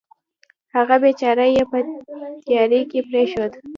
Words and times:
هغه 0.75 0.95
بېچاره 1.03 1.45
یې 1.55 1.63
په 1.71 1.77
تیارې 2.45 2.81
کې 2.89 2.99
پرېښود. 3.09 3.53